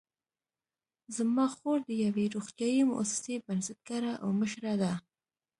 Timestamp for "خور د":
1.55-1.91